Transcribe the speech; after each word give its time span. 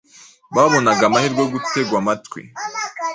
babonaga 0.55 1.03
amahirwe 1.05 1.39
yo 1.43 1.49
gutegwa 1.55 1.95
amatwi. 2.01 2.41